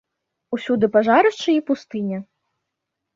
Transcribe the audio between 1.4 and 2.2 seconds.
i пустыня.